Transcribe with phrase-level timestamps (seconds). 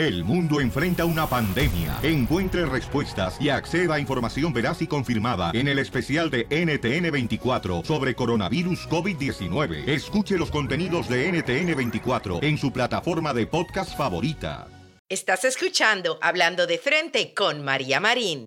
[0.00, 1.98] El mundo enfrenta una pandemia.
[2.02, 8.14] Encuentre respuestas y acceda a información veraz y confirmada en el especial de NTN24 sobre
[8.14, 9.86] coronavirus COVID-19.
[9.86, 14.68] Escuche los contenidos de NTN24 en su plataforma de podcast favorita.
[15.06, 18.46] Estás escuchando Hablando de Frente con María Marín.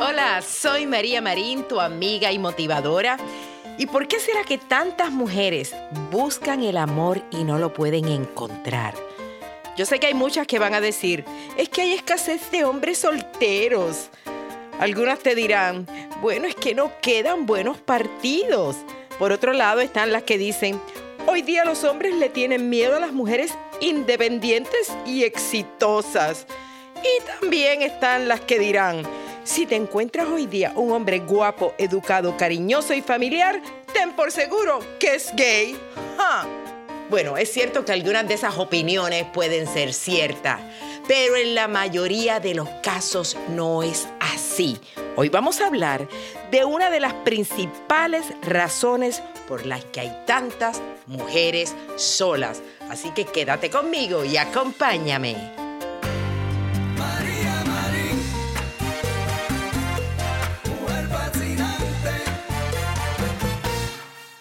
[0.00, 3.16] Hola, soy María Marín, tu amiga y motivadora.
[3.78, 5.74] ¿Y por qué será que tantas mujeres
[6.12, 8.94] buscan el amor y no lo pueden encontrar?
[9.76, 11.24] Yo sé que hay muchas que van a decir,
[11.56, 14.08] es que hay escasez de hombres solteros.
[14.78, 15.86] Algunas te dirán,
[16.20, 18.76] bueno, es que no quedan buenos partidos.
[19.18, 20.80] Por otro lado están las que dicen,
[21.26, 26.46] hoy día los hombres le tienen miedo a las mujeres independientes y exitosas.
[27.02, 29.02] Y también están las que dirán,
[29.42, 33.60] si te encuentras hoy día un hombre guapo, educado, cariñoso y familiar,
[33.92, 35.76] ten por seguro que es gay.
[37.10, 40.60] Bueno, es cierto que algunas de esas opiniones pueden ser ciertas,
[41.06, 44.80] pero en la mayoría de los casos no es así.
[45.16, 46.08] Hoy vamos a hablar
[46.50, 52.62] de una de las principales razones por las que hay tantas mujeres solas.
[52.88, 55.63] Así que quédate conmigo y acompáñame.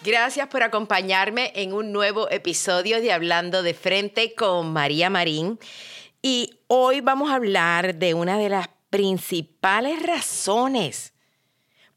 [0.03, 5.57] Gracias por acompañarme en un nuevo episodio de Hablando de Frente con María Marín.
[6.21, 11.13] Y hoy vamos a hablar de una de las principales razones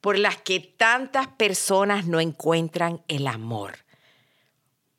[0.00, 3.78] por las que tantas personas no encuentran el amor.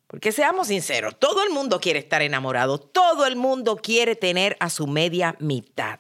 [0.08, 4.70] Porque seamos sinceros, todo el mundo quiere estar enamorado, todo el mundo quiere tener a
[4.70, 6.00] su media mitad.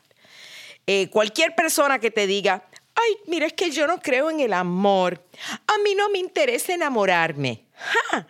[0.87, 2.66] Eh, cualquier persona que te diga,
[2.97, 5.23] ay, mira, es que yo no creo en el amor.
[5.67, 7.65] A mí no me interesa enamorarme.
[7.75, 8.27] ¡Ja!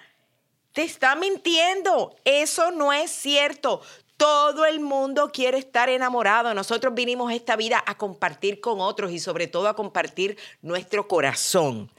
[0.73, 2.16] Te está mintiendo.
[2.26, 3.82] Eso no es cierto.
[4.18, 6.54] Todo el mundo quiere estar enamorado.
[6.54, 11.92] Nosotros vinimos esta vida a compartir con otros y sobre todo a compartir nuestro corazón.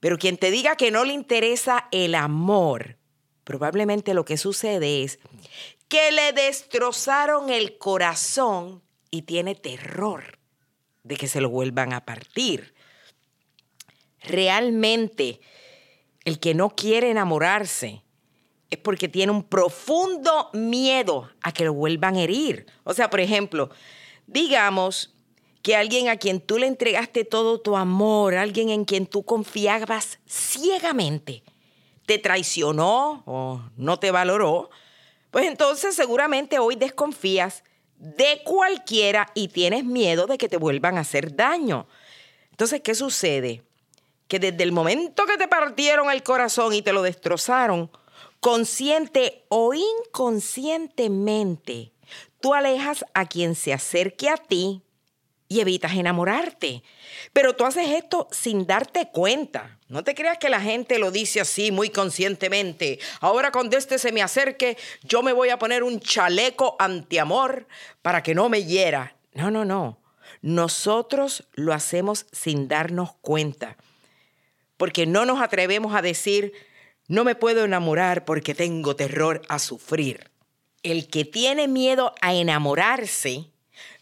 [0.00, 2.96] Pero quien te diga que no le interesa el amor,
[3.44, 5.18] probablemente lo que sucede es
[5.88, 10.39] que le destrozaron el corazón y tiene terror
[11.02, 12.74] de que se lo vuelvan a partir.
[14.22, 15.40] Realmente,
[16.24, 18.02] el que no quiere enamorarse
[18.70, 22.66] es porque tiene un profundo miedo a que lo vuelvan a herir.
[22.84, 23.70] O sea, por ejemplo,
[24.26, 25.14] digamos
[25.62, 30.18] que alguien a quien tú le entregaste todo tu amor, alguien en quien tú confiabas
[30.26, 31.42] ciegamente,
[32.06, 34.70] te traicionó o no te valoró,
[35.30, 37.62] pues entonces seguramente hoy desconfías
[38.00, 41.86] de cualquiera y tienes miedo de que te vuelvan a hacer daño.
[42.50, 43.62] Entonces, ¿qué sucede?
[44.26, 47.90] Que desde el momento que te partieron el corazón y te lo destrozaron,
[48.40, 51.92] consciente o inconscientemente,
[52.40, 54.80] tú alejas a quien se acerque a ti
[55.50, 56.84] y evitas enamorarte.
[57.32, 59.78] Pero tú haces esto sin darte cuenta.
[59.88, 63.00] No te creas que la gente lo dice así muy conscientemente.
[63.20, 67.66] Ahora cuando este se me acerque, yo me voy a poner un chaleco antiamor
[68.00, 69.16] para que no me hiera.
[69.34, 69.98] No, no, no.
[70.40, 73.76] Nosotros lo hacemos sin darnos cuenta.
[74.76, 76.52] Porque no nos atrevemos a decir,
[77.08, 80.30] no me puedo enamorar porque tengo terror a sufrir.
[80.84, 83.50] El que tiene miedo a enamorarse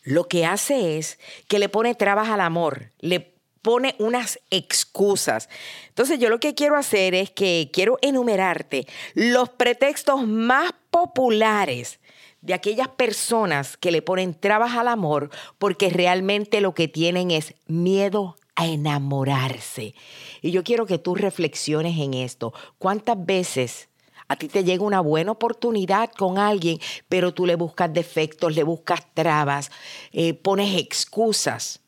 [0.08, 5.50] lo que hace es que le pone trabas al amor, le pone unas excusas.
[5.88, 12.00] Entonces yo lo que quiero hacer es que quiero enumerarte los pretextos más populares
[12.40, 17.54] de aquellas personas que le ponen trabas al amor porque realmente lo que tienen es
[17.66, 19.94] miedo a enamorarse.
[20.40, 22.54] Y yo quiero que tú reflexiones en esto.
[22.78, 23.90] ¿Cuántas veces
[24.28, 26.78] a ti te llega una buena oportunidad con alguien,
[27.08, 29.70] pero tú le buscas defectos, le buscas trabas,
[30.12, 31.80] eh, pones excusas,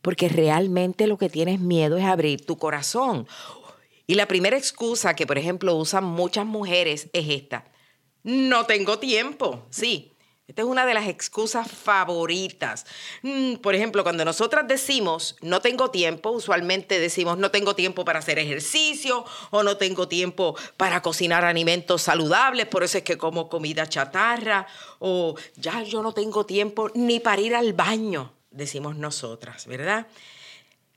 [0.00, 3.26] porque realmente lo que tienes miedo es abrir tu corazón.
[4.06, 7.64] Y la primera excusa que, por ejemplo, usan muchas mujeres es esta.
[8.22, 9.66] No tengo tiempo.
[9.70, 10.11] Sí,
[10.52, 12.84] esta es una de las excusas favoritas.
[13.22, 18.18] Mm, por ejemplo, cuando nosotras decimos no tengo tiempo, usualmente decimos no tengo tiempo para
[18.18, 23.48] hacer ejercicio o no tengo tiempo para cocinar alimentos saludables, por eso es que como
[23.48, 24.66] comida chatarra
[24.98, 30.06] o ya yo no tengo tiempo ni para ir al baño, decimos nosotras, ¿verdad?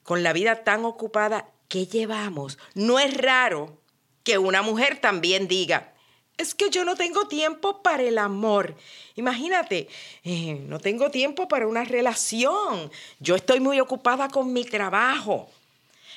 [0.04, 2.58] Con la vida tan ocupada, ¿qué llevamos?
[2.74, 3.82] No es raro
[4.26, 5.95] que una mujer también diga,
[6.38, 8.76] es que yo no tengo tiempo para el amor.
[9.16, 9.88] Imagínate,
[10.24, 12.92] eh, no tengo tiempo para una relación.
[13.20, 15.50] Yo estoy muy ocupada con mi trabajo.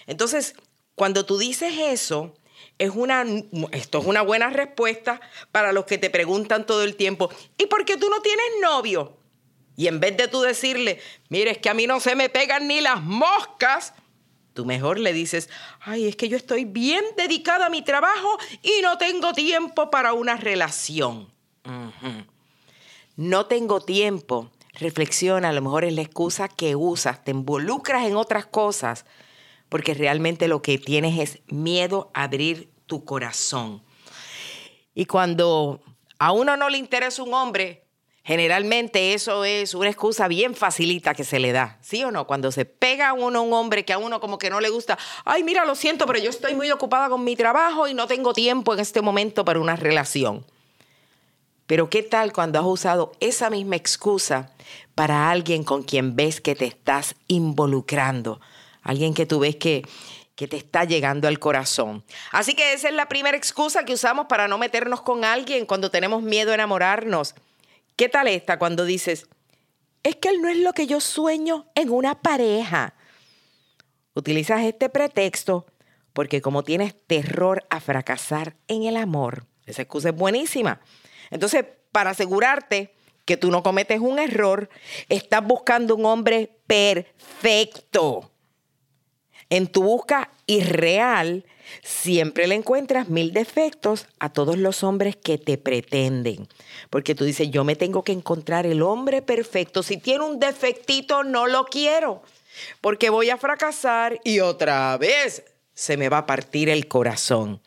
[0.06, 0.54] Entonces,
[0.94, 2.34] cuando tú dices eso,
[2.78, 3.24] es una,
[3.72, 5.20] esto es una buena respuesta
[5.52, 9.16] para los que te preguntan todo el tiempo, ¿y por qué tú no tienes novio?
[9.76, 12.66] Y en vez de tú decirle, mire, es que a mí no se me pegan
[12.66, 13.94] ni las moscas,
[14.58, 15.48] tú mejor le dices,
[15.82, 20.14] ay, es que yo estoy bien dedicada a mi trabajo y no tengo tiempo para
[20.14, 21.32] una relación.
[23.14, 24.50] No tengo tiempo.
[24.72, 29.06] Reflexiona, a lo mejor es la excusa que usas, te involucras en otras cosas
[29.68, 33.84] porque realmente lo que tienes es miedo a abrir tu corazón.
[34.92, 35.80] Y cuando
[36.18, 37.86] a uno no le interesa un hombre,
[38.28, 42.26] generalmente eso es una excusa bien facilita que se le da, ¿sí o no?
[42.26, 44.98] Cuando se pega a uno un hombre que a uno como que no le gusta,
[45.24, 48.34] ay, mira, lo siento, pero yo estoy muy ocupada con mi trabajo y no tengo
[48.34, 50.44] tiempo en este momento para una relación.
[51.66, 54.52] Pero ¿qué tal cuando has usado esa misma excusa
[54.94, 58.40] para alguien con quien ves que te estás involucrando?
[58.82, 59.86] alguien que tú ves que,
[60.34, 62.04] que te está llegando al corazón.
[62.30, 65.90] Así que esa es la primera excusa que usamos para no meternos con alguien cuando
[65.90, 67.34] tenemos miedo a enamorarnos.
[67.98, 69.26] ¿Qué tal esta cuando dices,
[70.04, 72.94] es que él no es lo que yo sueño en una pareja?
[74.14, 75.66] Utilizas este pretexto
[76.12, 80.80] porque como tienes terror a fracasar en el amor, esa excusa es buenísima.
[81.30, 84.70] Entonces, para asegurarte que tú no cometes un error,
[85.08, 88.30] estás buscando un hombre perfecto.
[89.50, 91.44] En tu busca irreal,
[91.82, 96.48] siempre le encuentras mil defectos a todos los hombres que te pretenden.
[96.90, 99.82] Porque tú dices, yo me tengo que encontrar el hombre perfecto.
[99.82, 102.22] Si tiene un defectito, no lo quiero.
[102.80, 107.62] Porque voy a fracasar y otra vez se me va a partir el corazón.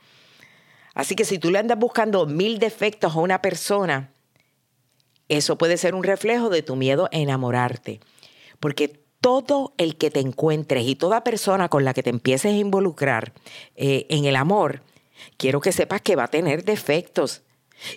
[0.94, 4.12] Así que si tú le andas buscando mil defectos a una persona,
[5.30, 8.02] eso puede ser un reflejo de tu miedo a enamorarte.
[8.60, 12.58] Porque todo el que te encuentres y toda persona con la que te empieces a
[12.58, 13.34] involucrar
[13.76, 14.82] eh, en el amor,
[15.38, 17.44] quiero que sepas que va a tener defectos.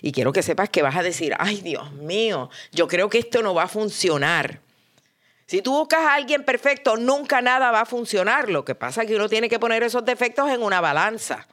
[0.01, 3.41] Y quiero que sepas que vas a decir, ay Dios mío, yo creo que esto
[3.41, 4.61] no va a funcionar.
[5.47, 8.49] Si tú buscas a alguien perfecto, nunca nada va a funcionar.
[8.49, 11.47] Lo que pasa es que uno tiene que poner esos defectos en una balanza.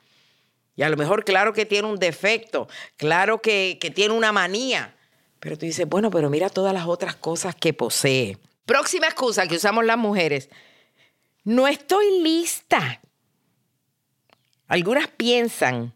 [0.76, 4.94] Y a lo mejor, claro que tiene un defecto, claro que, que tiene una manía.
[5.40, 8.38] Pero tú dices, bueno, pero mira todas las otras cosas que posee.
[8.66, 10.48] Próxima excusa que usamos las mujeres.
[11.44, 13.00] No estoy lista.
[14.68, 15.92] Algunas piensan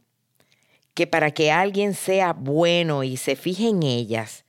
[0.95, 4.45] que para que alguien sea bueno y se fije en ellas,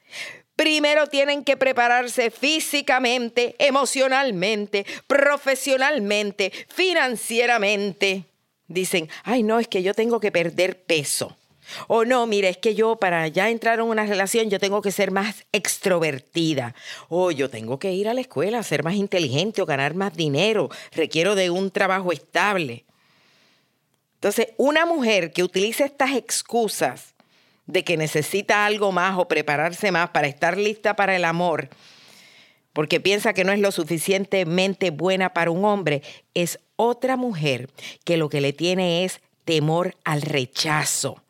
[0.56, 8.25] primero tienen que prepararse físicamente, emocionalmente, profesionalmente, financieramente.
[8.68, 11.38] Dicen, ay no, es que yo tengo que perder peso.
[11.88, 14.92] O no, mira, es que yo para ya entrar en una relación yo tengo que
[14.92, 16.75] ser más extrovertida.
[17.10, 20.69] O yo tengo que ir a la escuela, ser más inteligente o ganar más dinero.
[20.92, 22.86] Requiero de un trabajo estable.
[24.16, 27.14] Entonces, una mujer que utiliza estas excusas
[27.68, 31.69] de que necesita algo más o prepararse más para estar lista para el amor,
[32.74, 36.02] porque piensa que no es lo suficientemente buena para un hombre,
[36.34, 37.69] es otra mujer
[38.06, 41.22] que lo que le tiene es temor al rechazo.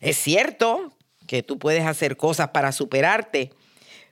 [0.00, 0.92] Es cierto
[1.26, 3.52] que tú puedes hacer cosas para superarte,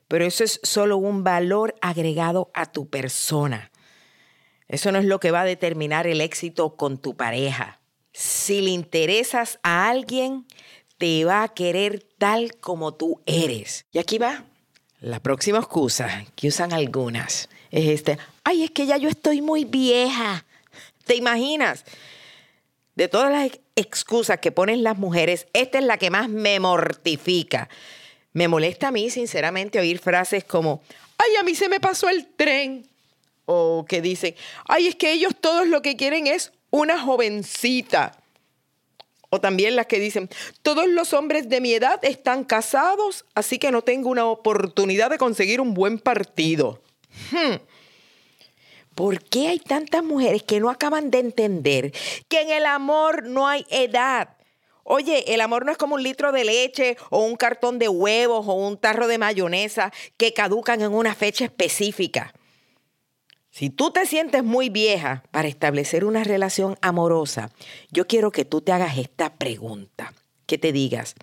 [0.07, 3.71] pero eso es solo un valor agregado a tu persona.
[4.69, 7.81] Eso no es lo que va a determinar el éxito con tu pareja.
[8.13, 10.47] Si le interesas a alguien,
[10.99, 13.87] te va a querer tal como tú eres.
[13.93, 14.45] Y aquí va
[15.01, 17.49] la próxima excusa que usan algunas.
[17.71, 20.45] Es este, ay, es que ya yo estoy muy vieja.
[21.05, 21.85] ¿Te imaginas?
[22.99, 27.69] De todas las excusas que ponen las mujeres, esta es la que más me mortifica.
[28.33, 30.83] Me molesta a mí, sinceramente, oír frases como,
[31.17, 32.89] ay, a mí se me pasó el tren.
[33.45, 34.35] O que dicen,
[34.67, 38.19] ay, es que ellos todos lo que quieren es una jovencita.
[39.31, 40.29] O también las que dicen,
[40.63, 45.19] todos los hombres de mi edad están casados, así que no tengo una oportunidad de
[45.19, 46.83] conseguir un buen partido.
[47.31, 47.59] Hmm.
[48.99, 51.93] ¿Por qué hay tantas mujeres que no acaban de entender
[52.27, 54.37] que en el amor no hay edad?
[54.83, 58.49] Oye, el amor no es como un litro de leche o un cartón de huevos
[58.49, 62.35] o un tarro de mayonesa que caducan en una fecha específica.
[63.53, 67.53] Si tú te sientes muy vieja para establecer una relación amorosa,
[67.93, 70.13] yo quiero que tú te hagas esta pregunta,
[70.47, 71.15] que te digas,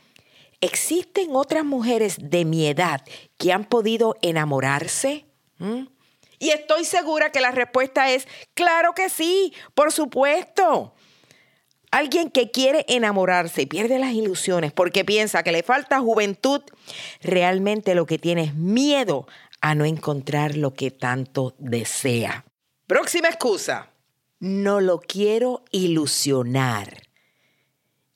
[0.61, 3.01] ¿existen otras mujeres de mi edad
[3.37, 5.25] que han podido enamorarse?
[5.57, 5.87] ¿Mm?
[6.39, 10.93] Y estoy segura que la respuesta es, claro que sí, por supuesto.
[11.91, 16.61] Alguien que quiere enamorarse y pierde las ilusiones porque piensa que le falta juventud,
[17.21, 19.27] realmente lo que tiene es miedo
[19.61, 22.45] a no encontrar lo que tanto desea.
[22.85, 23.89] Próxima excusa.
[24.39, 27.03] No lo quiero ilusionar.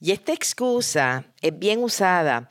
[0.01, 2.49] Y esta excusa es bien usada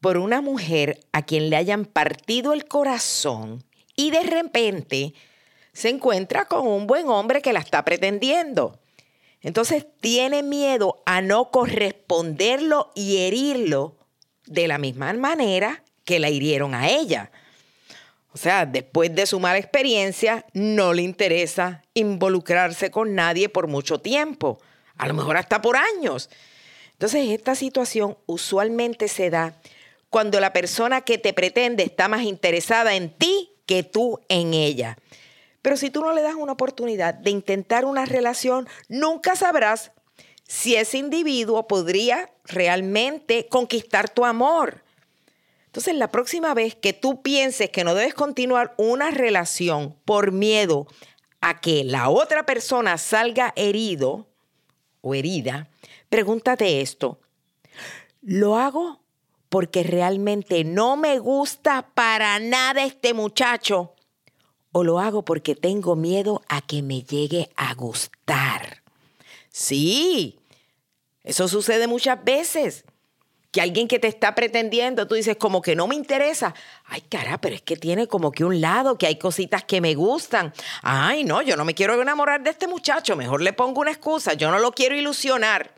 [0.00, 3.64] por una mujer a quien le hayan partido el corazón
[3.98, 5.12] y de repente
[5.72, 8.78] se encuentra con un buen hombre que la está pretendiendo.
[9.40, 13.96] Entonces tiene miedo a no corresponderlo y herirlo
[14.46, 17.32] de la misma manera que la hirieron a ella.
[18.32, 23.98] O sea, después de su mala experiencia, no le interesa involucrarse con nadie por mucho
[23.98, 24.60] tiempo,
[24.96, 26.30] a lo mejor hasta por años.
[26.92, 29.60] Entonces, esta situación usualmente se da
[30.08, 34.98] cuando la persona que te pretende está más interesada en ti que tú en ella.
[35.62, 39.92] Pero si tú no le das una oportunidad de intentar una relación, nunca sabrás
[40.42, 44.82] si ese individuo podría realmente conquistar tu amor.
[45.66, 50.88] Entonces, la próxima vez que tú pienses que no debes continuar una relación por miedo
[51.40, 54.26] a que la otra persona salga herido
[55.02, 55.68] o herida,
[56.08, 57.20] Pregúntate esto.
[58.22, 58.97] ¿Lo hago
[59.48, 63.94] porque realmente no me gusta para nada este muchacho?
[64.72, 68.82] ¿O lo hago porque tengo miedo a que me llegue a gustar?
[69.50, 70.38] Sí,
[71.24, 72.84] eso sucede muchas veces.
[73.50, 76.54] Que alguien que te está pretendiendo, tú dices como que no me interesa.
[76.84, 79.94] Ay, cara, pero es que tiene como que un lado, que hay cositas que me
[79.94, 80.52] gustan.
[80.82, 84.34] Ay, no, yo no me quiero enamorar de este muchacho, mejor le pongo una excusa,
[84.34, 85.77] yo no lo quiero ilusionar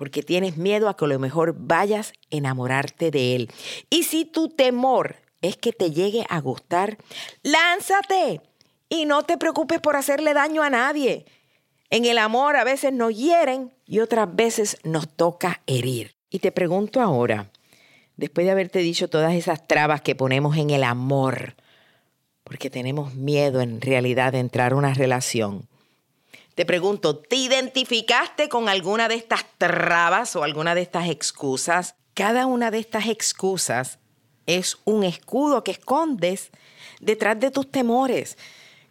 [0.00, 3.50] porque tienes miedo a que a lo mejor vayas a enamorarte de él.
[3.90, 6.96] Y si tu temor es que te llegue a gustar,
[7.42, 8.40] lánzate
[8.88, 11.26] y no te preocupes por hacerle daño a nadie.
[11.90, 16.16] En el amor a veces nos hieren y otras veces nos toca herir.
[16.30, 17.50] Y te pregunto ahora,
[18.16, 21.56] después de haberte dicho todas esas trabas que ponemos en el amor,
[22.42, 25.68] porque tenemos miedo en realidad de entrar a una relación,
[26.60, 31.94] te pregunto, ¿te identificaste con alguna de estas trabas o alguna de estas excusas?
[32.12, 33.98] Cada una de estas excusas
[34.44, 36.50] es un escudo que escondes
[37.00, 38.36] detrás de tus temores.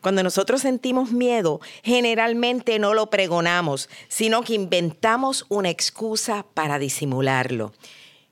[0.02, 7.72] Cuando nosotros sentimos miedo, generalmente no lo pregonamos, sino que inventamos una excusa para disimularlo.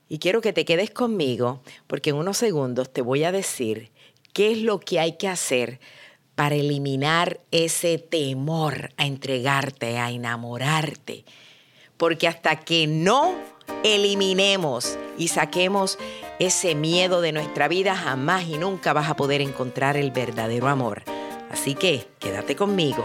[0.08, 3.92] Y quiero que te quedes conmigo, porque en unos segundos te voy a decir
[4.32, 5.78] qué es lo que hay que hacer
[6.38, 11.24] para eliminar ese temor a entregarte, a enamorarte.
[11.96, 13.34] Porque hasta que no
[13.82, 15.98] eliminemos y saquemos
[16.38, 21.02] ese miedo de nuestra vida, jamás y nunca vas a poder encontrar el verdadero amor.
[21.50, 23.04] Así que quédate conmigo.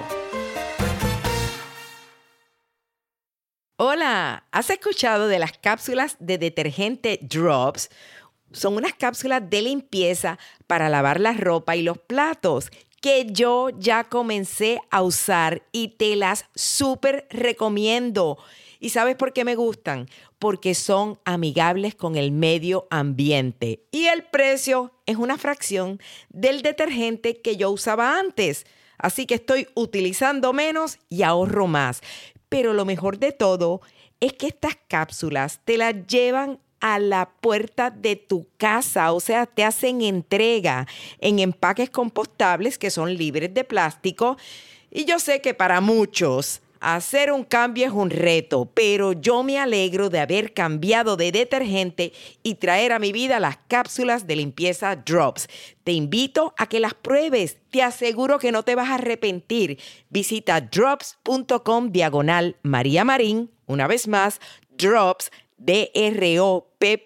[3.77, 7.89] Hola, ¿has escuchado de las cápsulas de detergente Drops?
[8.51, 10.37] Son unas cápsulas de limpieza
[10.67, 12.69] para lavar la ropa y los platos
[13.03, 18.37] que yo ya comencé a usar y te las súper recomiendo.
[18.79, 20.07] ¿Y sabes por qué me gustan?
[20.39, 27.41] Porque son amigables con el medio ambiente y el precio es una fracción del detergente
[27.41, 28.65] que yo usaba antes.
[28.97, 31.99] Así que estoy utilizando menos y ahorro más.
[32.47, 33.81] Pero lo mejor de todo
[34.21, 39.45] es que estas cápsulas te las llevan a la puerta de tu casa, o sea,
[39.45, 40.85] te hacen entrega
[41.19, 44.35] en empaques compostables que son libres de plástico.
[44.91, 49.59] Y yo sé que para muchos hacer un cambio es un reto, pero yo me
[49.59, 52.11] alegro de haber cambiado de detergente
[52.43, 55.47] y traer a mi vida las cápsulas de limpieza Drops.
[55.85, 59.79] Te invito a que las pruebes, te aseguro que no te vas a arrepentir.
[60.09, 64.41] Visita drops.com diagonal María Marín, una vez más,
[64.77, 65.31] drops
[65.65, 66.99] dropps.com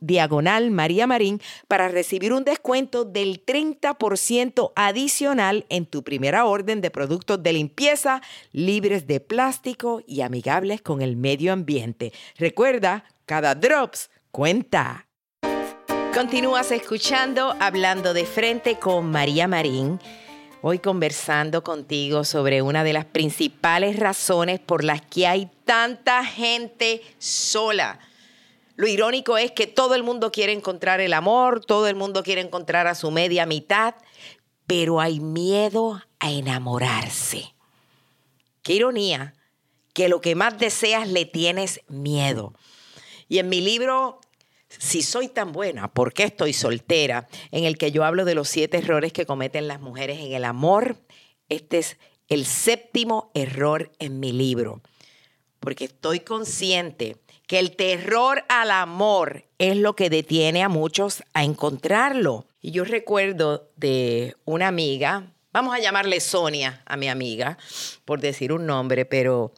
[0.00, 6.90] diagonal María Marín para recibir un descuento del 30% adicional en tu primera orden de
[6.90, 8.22] productos de limpieza
[8.52, 12.12] libres de plástico y amigables con el medio ambiente.
[12.36, 15.06] Recuerda, cada drops cuenta.
[16.14, 20.00] Continúas escuchando Hablando de frente con María Marín.
[20.68, 27.02] Hoy conversando contigo sobre una de las principales razones por las que hay tanta gente
[27.20, 28.00] sola.
[28.74, 32.40] Lo irónico es que todo el mundo quiere encontrar el amor, todo el mundo quiere
[32.40, 33.94] encontrar a su media mitad,
[34.66, 37.54] pero hay miedo a enamorarse.
[38.64, 39.34] Qué ironía
[39.92, 42.54] que lo que más deseas le tienes miedo.
[43.28, 44.18] Y en mi libro
[44.78, 47.28] si soy tan buena, ¿por qué estoy soltera?
[47.50, 50.44] En el que yo hablo de los siete errores que cometen las mujeres en el
[50.44, 50.96] amor.
[51.48, 51.96] Este es
[52.28, 54.82] el séptimo error en mi libro,
[55.60, 57.16] porque estoy consciente
[57.46, 62.46] que el terror al amor es lo que detiene a muchos a encontrarlo.
[62.60, 67.56] Y yo recuerdo de una amiga, vamos a llamarle Sonia a mi amiga,
[68.04, 69.52] por decir un nombre, pero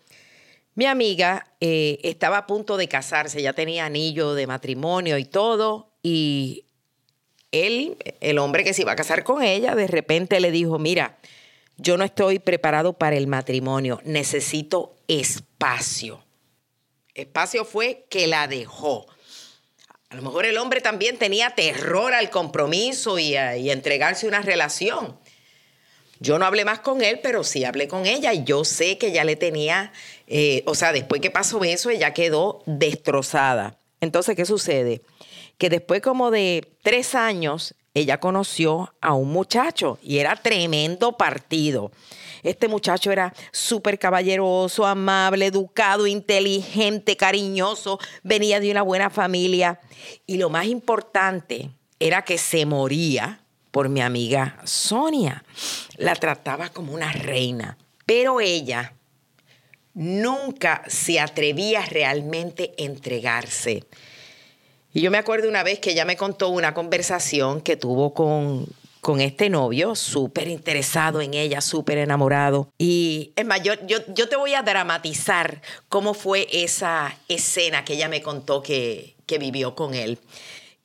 [0.79, 5.91] Mi amiga eh, estaba a punto de casarse, ya tenía anillo de matrimonio y todo,
[6.05, 6.67] y
[7.51, 11.19] él, el hombre que se iba a casar con ella, de repente le dijo, mira,
[11.79, 16.23] yo no estoy preparado para el matrimonio, necesito espacio.
[17.13, 19.09] Espacio fue que la dejó.
[20.11, 25.19] A lo mejor el hombre también tenía terror al compromiso y a, entregarse una relación.
[26.21, 29.11] Yo no hablé más con él, pero sí hablé con ella y yo sé que
[29.11, 29.93] ya le tenía,
[30.29, 33.79] eh, o sea, después que pasó eso, ella quedó destrozada.
[34.01, 35.01] Entonces, ¿qué sucede?
[35.57, 41.91] Que después como de tres años, ella conoció a un muchacho y era tremendo partido.
[42.43, 49.81] Este muchacho era súper caballeroso, amable, educado, inteligente, cariñoso, venía de una buena familia.
[50.27, 55.43] Y lo más importante era que se moría por mi amiga Sonia.
[55.97, 57.79] La trataba como una reina.
[58.07, 58.95] Pero ella
[59.99, 63.83] nunca se atrevía realmente a entregarse.
[64.95, 68.67] Y yo me acuerdo una vez que ella me contó una conversación que tuvo con,
[69.01, 72.73] con este novio, súper interesado en ella, súper enamorado.
[72.79, 78.09] Y es más, yo, yo, te voy a dramatizar cómo fue esa escena que ella
[78.09, 80.21] me contó que, que vivió con él.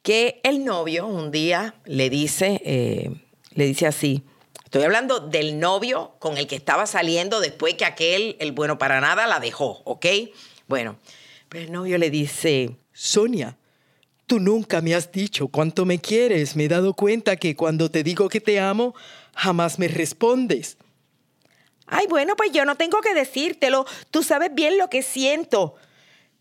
[0.02, 3.12] Que el novio un día le dice, eh,
[3.54, 4.24] le dice así,
[4.74, 9.00] estoy hablando del novio con el que estaba saliendo después que aquel, el bueno para
[9.02, 10.08] nada, la dejó, ¿ok?
[10.68, 10.98] Bueno,
[11.48, 13.56] pero el novio le dice, Sonia,
[14.26, 16.56] Tú nunca me has dicho cuánto me quieres.
[16.56, 18.96] Me he dado cuenta que cuando te digo que te amo,
[19.36, 20.78] jamás me respondes.
[21.86, 23.86] Ay, bueno, pues yo no tengo que decírtelo.
[24.10, 25.76] Tú sabes bien lo que siento.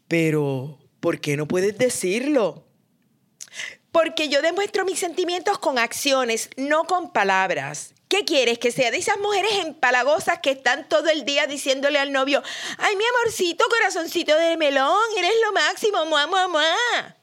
[0.08, 2.64] Pero, ¿por qué no puedes decirlo?
[3.90, 7.91] Porque yo demuestro mis sentimientos con acciones, no con palabras.
[8.12, 8.58] ¿Qué quieres?
[8.58, 12.42] Que sea de esas mujeres empalagosas que están todo el día diciéndole al novio,
[12.76, 17.16] ay, mi amorcito, corazoncito de melón, eres lo máximo, mua, mua.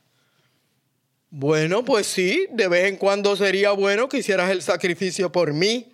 [1.30, 5.94] Bueno, pues sí, de vez en cuando sería bueno que hicieras el sacrificio por mí.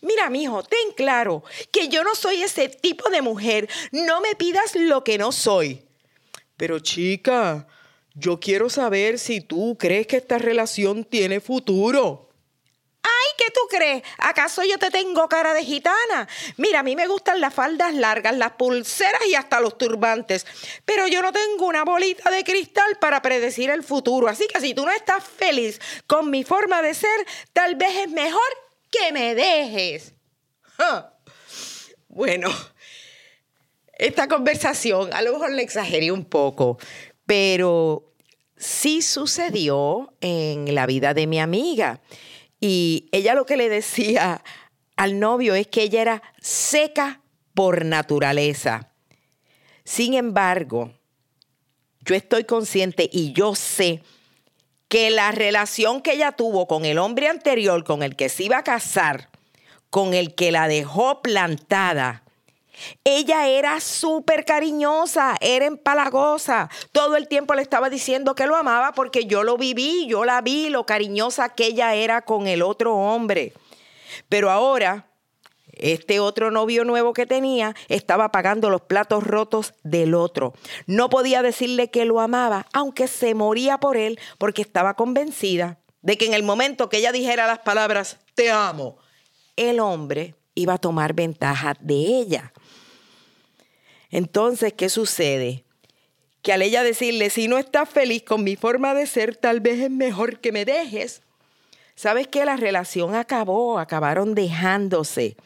[0.00, 1.42] Mira, mijo, ten claro
[1.72, 3.68] que yo no soy ese tipo de mujer.
[3.90, 5.82] No me pidas lo que no soy.
[6.56, 7.66] Pero chica,
[8.14, 12.28] yo quiero saber si tú crees que esta relación tiene futuro.
[13.36, 14.02] ¿Qué tú crees?
[14.18, 16.28] ¿Acaso yo te tengo cara de gitana?
[16.56, 20.46] Mira, a mí me gustan las faldas largas, las pulseras y hasta los turbantes,
[20.84, 24.28] pero yo no tengo una bolita de cristal para predecir el futuro.
[24.28, 28.10] Así que si tú no estás feliz con mi forma de ser, tal vez es
[28.10, 28.40] mejor
[28.90, 30.14] que me dejes.
[32.08, 32.50] Bueno,
[33.98, 36.78] esta conversación a lo mejor le exageré un poco,
[37.24, 38.12] pero
[38.56, 42.00] sí sucedió en la vida de mi amiga.
[42.64, 44.40] Y ella lo que le decía
[44.94, 47.20] al novio es que ella era seca
[47.54, 48.92] por naturaleza.
[49.84, 50.92] Sin embargo,
[52.02, 54.00] yo estoy consciente y yo sé
[54.86, 58.58] que la relación que ella tuvo con el hombre anterior, con el que se iba
[58.58, 59.28] a casar,
[59.90, 62.21] con el que la dejó plantada,
[63.04, 66.70] ella era súper cariñosa, era empalagosa.
[66.92, 70.40] Todo el tiempo le estaba diciendo que lo amaba porque yo lo viví, yo la
[70.40, 73.52] vi, lo cariñosa que ella era con el otro hombre.
[74.28, 75.08] Pero ahora,
[75.72, 80.54] este otro novio nuevo que tenía estaba pagando los platos rotos del otro.
[80.86, 86.18] No podía decirle que lo amaba, aunque se moría por él porque estaba convencida de
[86.18, 88.98] que en el momento que ella dijera las palabras, te amo,
[89.56, 92.51] el hombre iba a tomar ventaja de ella.
[94.12, 95.64] Entonces, ¿qué sucede?
[96.42, 99.80] Que al ella decirle, si no estás feliz con mi forma de ser, tal vez
[99.80, 101.22] es mejor que me dejes.
[101.94, 102.44] ¿Sabes qué?
[102.44, 105.36] La relación acabó, acabaron dejándose.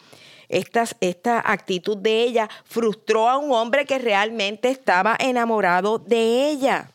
[0.48, 6.90] Esta, esta actitud de ella frustró a un hombre que realmente estaba enamorado de ella.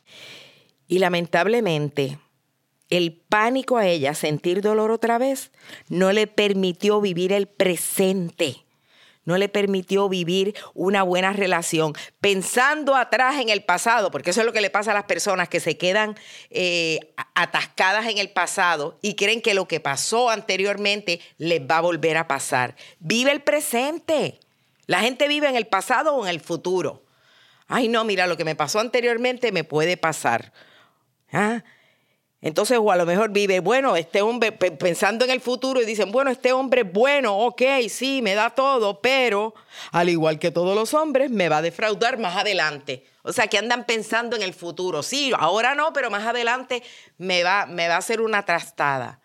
[0.87, 2.19] Y lamentablemente,
[2.89, 5.51] el pánico a ella, sentir dolor otra vez,
[5.87, 8.65] no le permitió vivir el presente
[9.23, 14.45] no le permitió vivir una buena relación, pensando atrás en el pasado, porque eso es
[14.45, 16.15] lo que le pasa a las personas que se quedan
[16.49, 16.99] eh,
[17.35, 22.17] atascadas en el pasado y creen que lo que pasó anteriormente les va a volver
[22.17, 22.75] a pasar.
[22.99, 24.39] Vive el presente.
[24.87, 27.03] La gente vive en el pasado o en el futuro.
[27.67, 30.51] Ay, no, mira, lo que me pasó anteriormente me puede pasar.
[31.31, 31.63] ¿Ah?
[32.43, 36.11] Entonces, o a lo mejor vive, bueno, este hombre, pensando en el futuro y dicen,
[36.11, 39.53] bueno, este hombre es bueno, ok, sí, me da todo, pero
[39.91, 43.05] al igual que todos los hombres, me va a defraudar más adelante.
[43.21, 45.03] O sea, que andan pensando en el futuro.
[45.03, 46.81] Sí, ahora no, pero más adelante
[47.19, 49.21] me va, me va a hacer una trastada.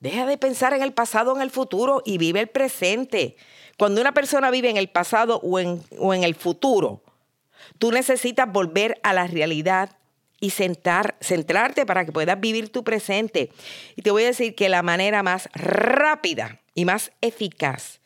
[0.00, 3.36] Deja de pensar en el pasado, en el futuro y vive el presente.
[3.78, 7.04] Cuando una persona vive en el pasado o en, o en el futuro,
[7.78, 9.97] tú necesitas volver a la realidad
[10.40, 13.50] y sentar, centrarte para que puedas vivir tu presente.
[13.96, 18.00] Y te voy a decir que la manera más rápida y más eficaz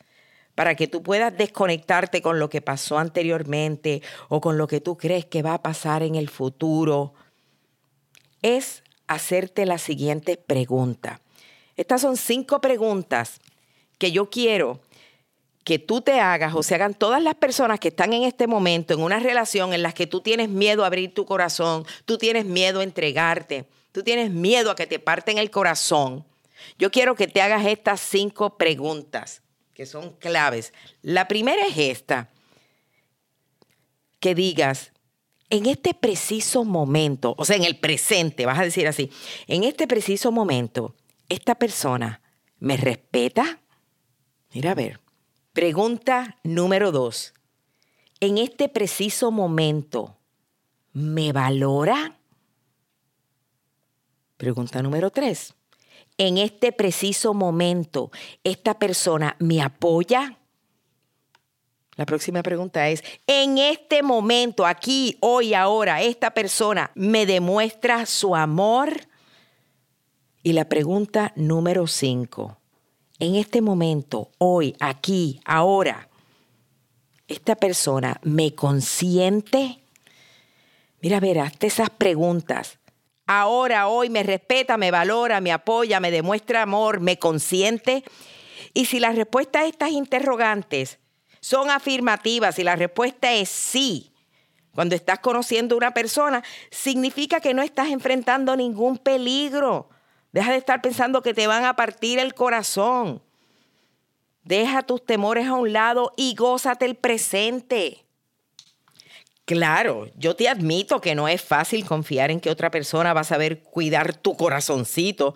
[0.55, 4.97] para que tú puedas desconectarte con lo que pasó anteriormente o con lo que tú
[4.97, 7.15] crees que va a pasar en el futuro,
[8.43, 11.21] es hacerte la siguiente pregunta.
[11.77, 13.41] Estas son cinco preguntas
[13.99, 14.81] que yo quiero
[15.65, 18.95] que tú te hagas o se hagan todas las personas que están en este momento
[18.95, 22.45] en una relación en la que tú tienes miedo a abrir tu corazón, tú tienes
[22.45, 26.25] miedo a entregarte, tú tienes miedo a que te parten el corazón.
[26.79, 29.43] Yo quiero que te hagas estas cinco preguntas
[29.75, 30.73] que son claves.
[31.03, 32.31] La primera es esta,
[34.21, 34.93] que digas,
[35.51, 39.11] en este preciso momento, o sea, en el presente, vas a decir así,
[39.47, 40.95] en este preciso momento,
[41.29, 42.23] esta persona
[42.59, 43.61] me respeta.
[44.55, 45.02] Mira a ver,
[45.53, 47.35] Pregunta número dos.
[48.21, 50.17] En este preciso momento,
[50.95, 52.19] ¿me valora?
[54.39, 55.55] Pregunta número tres.
[56.17, 58.11] En este preciso momento,
[58.45, 60.39] ¿esta persona me apoya?
[61.97, 68.35] La próxima pregunta es, en este momento, aquí, hoy, ahora, esta persona me demuestra su
[68.35, 69.07] amor.
[70.43, 72.62] Y la pregunta número cinco,
[73.23, 76.09] en este momento, hoy, aquí, ahora,
[77.29, 79.79] esta persona me consiente?
[81.01, 82.81] Mira, ver, hazte esas preguntas.
[83.29, 88.03] Ahora, hoy, me respeta, me valora, me apoya, me demuestra amor, me consiente.
[88.75, 90.99] Y si la respuesta a estas interrogantes
[91.41, 94.13] son afirmativas, y la respuesta es sí,
[94.75, 99.91] cuando estás conociendo a una persona, significa que no estás enfrentando ningún peligro.
[100.33, 103.23] Deja de estar pensando que te van a partir el corazón.
[104.45, 108.05] Deja tus temores a un lado y gózate el presente.
[109.45, 113.25] Claro, yo te admito que no es fácil confiar en que otra persona va a
[113.25, 115.35] saber cuidar tu corazoncito.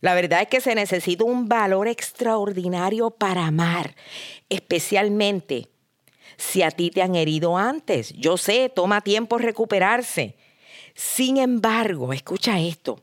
[0.00, 3.96] La verdad es que se necesita un valor extraordinario para amar,
[4.48, 5.68] especialmente
[6.36, 8.12] si a ti te han herido antes.
[8.12, 10.36] Yo sé, toma tiempo recuperarse.
[10.94, 13.02] Sin embargo, escucha esto,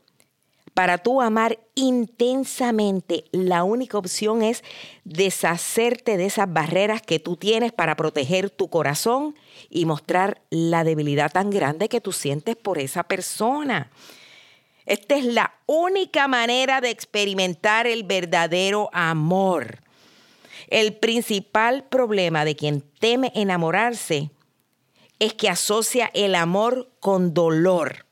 [0.76, 4.62] para tú amar intensamente, la única opción es
[5.04, 9.34] deshacerte de esas barreras que tú tienes para proteger tu corazón
[9.70, 13.90] y mostrar la debilidad tan grande que tú sientes por esa persona.
[14.84, 19.78] Esta es la única manera de experimentar el verdadero amor.
[20.68, 24.30] El principal problema de quien teme enamorarse
[25.20, 28.05] es que asocia el amor con dolor.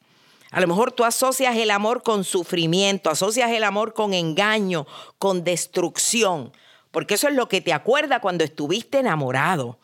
[0.55, 4.87] A lo mejor tú asocias el amor con sufrimiento, asocias el amor con engaño,
[5.19, 6.53] con destrucción,
[6.93, 9.81] porque eso es lo que te acuerda cuando estuviste enamorado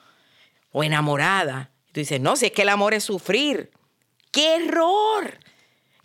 [0.71, 1.73] o enamorada.
[1.91, 3.73] tú dices, no, si es que el amor es sufrir.
[4.31, 5.41] ¡Qué error!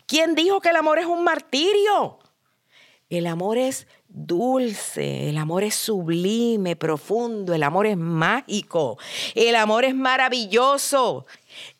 [0.06, 2.18] ¿Quién dijo que el amor es un martirio?
[3.08, 8.98] El amor es dulce, el amor es sublime, profundo, el amor es mágico,
[9.36, 11.24] el amor es maravilloso,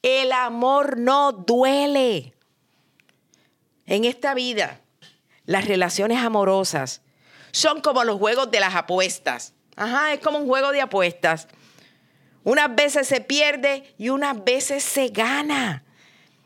[0.02, 2.35] el amor no duele.
[3.86, 4.80] En esta vida,
[5.44, 7.02] las relaciones amorosas
[7.52, 9.54] son como los juegos de las apuestas.
[9.76, 11.48] Ajá, es como un juego de apuestas.
[12.42, 15.84] Unas veces se pierde y unas veces se gana.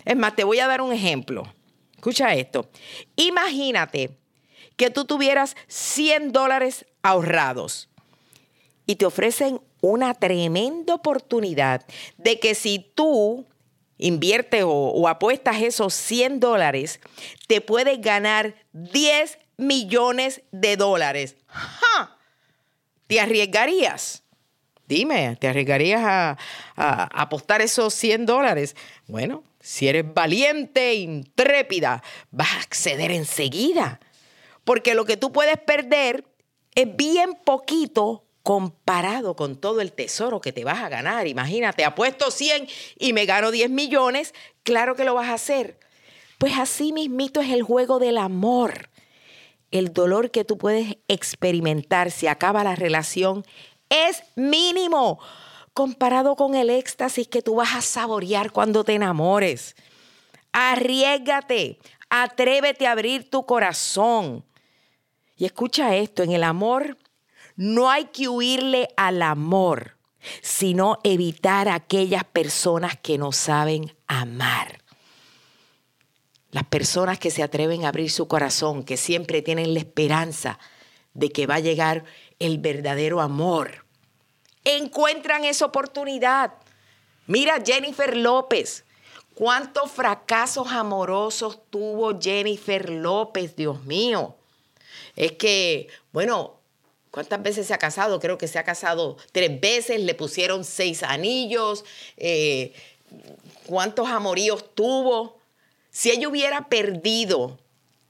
[0.04, 1.52] Es más, te voy a dar un ejemplo.
[1.94, 2.70] Escucha esto.
[3.16, 4.16] Imagínate
[4.76, 7.88] que tú tuvieras 100 dólares ahorrados
[8.86, 11.84] y te ofrecen una tremenda oportunidad
[12.16, 13.46] de que si tú
[14.00, 17.00] invierte o, apuestas esos 100 dólares,
[17.46, 21.36] te puedes ganar 10 millones de dólares.
[21.46, 22.16] ¡Ja!
[23.06, 24.24] ¿Te arriesgarías?
[24.86, 26.36] Dime, ¿te arriesgarías a,
[26.76, 28.74] apostar esos 100 dólares?
[29.06, 34.00] Bueno, si eres valiente, intrépida, vas a acceder enseguida.
[34.64, 36.24] Porque lo que tú puedes perder
[36.74, 41.26] es bien poquito comparado con todo el tesoro que te vas a ganar.
[41.26, 45.78] Imagínate, apuesto 100 y me gano 10 millones, claro que lo vas a hacer.
[46.38, 48.88] Pues así mismito es el juego del amor.
[49.70, 53.44] El dolor que tú puedes experimentar si acaba la relación
[53.88, 55.20] es mínimo
[55.74, 59.76] comparado con el éxtasis que tú vas a saborear cuando te enamores.
[60.52, 64.44] Arriesgate, atrévete a abrir tu corazón.
[65.36, 66.98] Y escucha esto, en el amor
[67.60, 69.98] no hay que huirle al amor,
[70.40, 74.82] sino evitar a aquellas personas que no saben amar.
[76.52, 80.58] Las personas que se atreven a abrir su corazón, que siempre tienen la esperanza
[81.12, 82.06] de que va a llegar
[82.38, 83.84] el verdadero amor.
[84.64, 86.54] encuentran esa oportunidad.
[87.26, 88.86] Mira Jennifer López.
[89.34, 94.38] ¿Cuántos fracasos amorosos tuvo Jennifer López, Dios mío?
[95.14, 96.59] Es que, bueno,
[97.10, 98.20] ¿cuántas veces se ha casado?
[98.20, 101.84] Creo que se ha casado tres veces, le pusieron seis anillos.
[102.16, 102.72] Eh,
[103.66, 105.38] ¿Cuántos amoríos tuvo?
[105.90, 107.58] Si ella hubiera perdido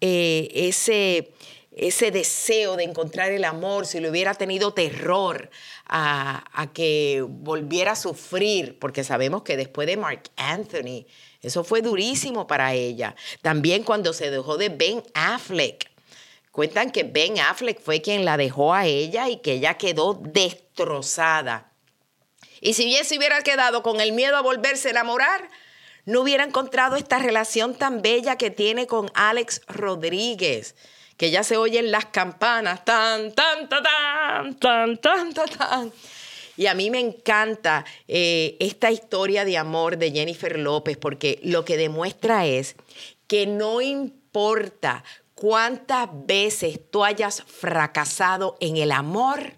[0.01, 1.33] eh, ese,
[1.73, 5.51] ese deseo de encontrar el amor, si le hubiera tenido terror
[5.87, 11.07] a, a, que volviera a sufrir, porque sabemos que después de Mark Anthony,
[11.43, 13.17] eso fue durísimo para ella.
[13.41, 15.90] También cuando se dejó de Ben Affleck.
[16.51, 21.73] Cuentan que Ben Affleck fue quien la dejó a ella y que ella quedó destrozada.
[22.61, 25.49] Y si bien se hubiera quedado con el miedo a volverse a enamorar,
[26.05, 30.75] no hubiera encontrado esta relación tan bella que tiene con Alex Rodríguez,
[31.17, 35.49] que ya se oyen las campanas, tan, tan, tan, tan, tan, tan, tan.
[35.51, 35.93] tan.
[36.57, 41.65] Y a mí me encanta eh, esta historia de amor de Jennifer López porque lo
[41.65, 42.77] que demuestra es
[43.27, 45.05] que no importa
[45.41, 49.55] cuántas veces tú hayas fracasado en el amor,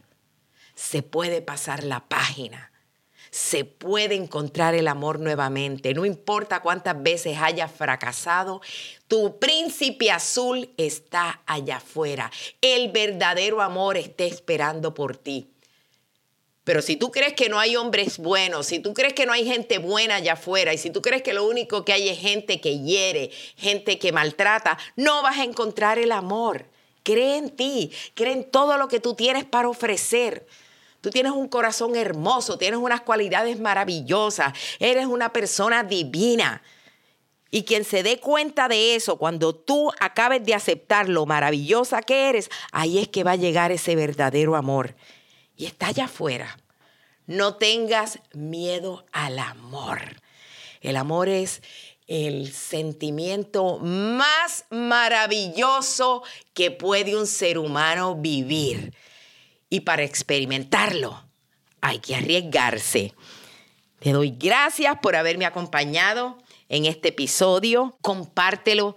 [0.75, 2.73] se puede pasar la página
[3.33, 5.95] se puede encontrar el amor nuevamente.
[5.95, 8.61] No importa cuántas veces hayas fracasado,
[9.09, 12.31] tu príncipe azul está allá afuera.
[12.61, 15.51] El verdadero amor está esperando por ti.
[16.65, 19.45] Pero si tú crees que no hay hombres buenos, si tú crees que no hay
[19.45, 22.61] gente buena allá afuera y si tú crees que lo único que hay es gente
[22.61, 26.67] que hiere, gente que maltrata, no vas a encontrar el amor.
[27.03, 30.47] Cree en ti, cree en todo lo que tú tienes para ofrecer.
[31.01, 36.63] Tú tienes un corazón hermoso, tienes unas cualidades maravillosas, eres una persona divina.
[37.51, 42.29] Y quien se dé cuenta de eso, cuando tú acabes de aceptar lo maravillosa que
[42.29, 44.95] eres, ahí es que va a llegar ese verdadero amor.
[45.57, 46.59] Y está allá afuera.
[47.27, 50.01] No tengas miedo al amor.
[50.81, 51.63] El amor es
[52.07, 58.95] el sentimiento más maravilloso que puede un ser humano vivir.
[59.71, 61.25] Y para experimentarlo
[61.81, 63.15] hay que arriesgarse.
[64.01, 66.39] Te doy gracias por haberme acompañado
[66.69, 67.97] en este episodio.
[68.01, 68.97] Compártelo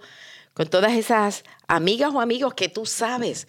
[0.52, 3.46] con todas esas amigas o amigos que tú sabes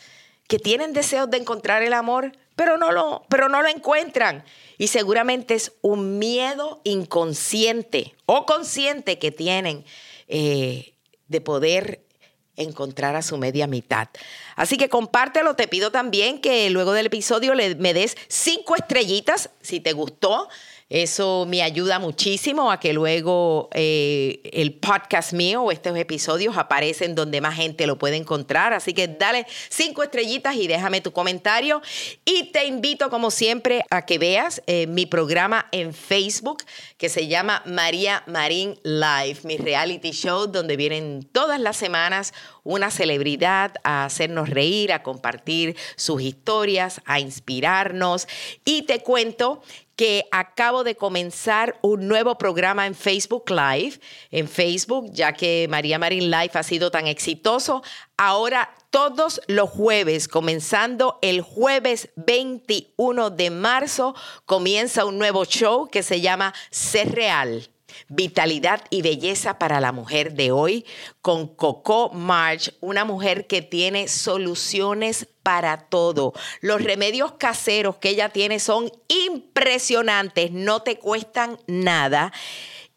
[0.48, 4.44] que tienen deseos de encontrar el amor, pero no lo, pero no lo encuentran.
[4.78, 9.86] Y seguramente es un miedo inconsciente o consciente que tienen
[10.28, 10.94] eh,
[11.28, 12.08] de poder
[12.56, 14.10] encontrar a su media mitad.
[14.56, 19.52] Así que compártelo, te pido también que luego del episodio le, me des cinco estrellitas
[19.62, 20.50] si te gustó.
[20.90, 27.14] Eso me ayuda muchísimo a que luego eh, el podcast mío o estos episodios aparecen
[27.14, 28.72] donde más gente lo puede encontrar.
[28.72, 31.82] Así que dale cinco estrellitas y déjame tu comentario.
[32.24, 36.64] Y te invito, como siempre, a que veas eh, mi programa en Facebook
[36.98, 42.92] que se llama María Marín Live, mi reality show donde vienen todas las semanas una
[42.92, 48.28] celebridad a hacernos reír, a compartir sus historias, a inspirarnos.
[48.66, 49.62] Y te cuento
[49.98, 54.00] que acabo de comenzar un nuevo programa en Facebook Live,
[54.32, 57.84] en Facebook, ya que María Marín Live ha sido tan exitoso.
[58.16, 66.04] Ahora todos los jueves, comenzando el jueves 21 de marzo, comienza un nuevo show que
[66.04, 67.68] se llama Ser Real.
[68.10, 70.86] Vitalidad y belleza para la mujer de hoy
[71.22, 76.34] con Coco March, una mujer que tiene soluciones para todo.
[76.62, 82.34] Los remedios caseros que ella tiene son impresionantes, no te cuestan nada.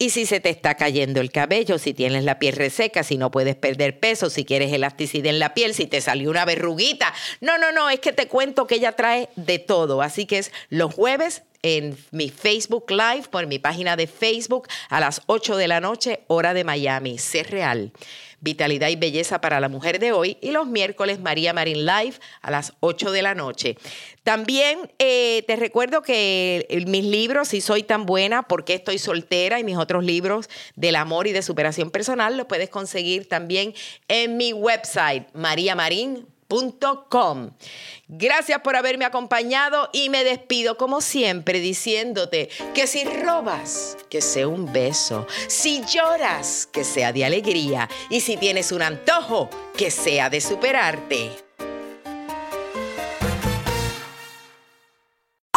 [0.02, 3.30] Y si se te está cayendo el cabello, si tienes la piel reseca, si no
[3.30, 7.12] puedes perder peso, si quieres elasticidad en la piel, si te salió una verruguita.
[7.42, 10.00] No, no, no, es que te cuento que ella trae de todo.
[10.00, 15.00] Así que es los jueves en mi Facebook Live, por mi página de Facebook, a
[15.00, 17.18] las 8 de la noche, hora de Miami.
[17.18, 17.92] Ser real.
[18.42, 22.50] Vitalidad y Belleza para la Mujer de hoy y los miércoles María Marín Live a
[22.50, 23.76] las 8 de la noche.
[24.22, 29.64] También eh, te recuerdo que mis libros, Si Soy Tan Buena, porque estoy soltera y
[29.64, 33.74] mis otros libros del amor y de superación personal, los puedes conseguir también
[34.08, 36.29] en mi website, mariamarín.com
[38.08, 44.48] Gracias por haberme acompañado y me despido como siempre diciéndote que si robas, que sea
[44.48, 50.28] un beso, si lloras, que sea de alegría y si tienes un antojo, que sea
[50.28, 51.30] de superarte.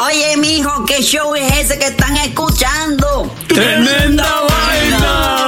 [0.05, 3.31] Oye, mijo, ¿qué show es ese que están escuchando?
[3.47, 5.47] ¡Tremenda, vaina!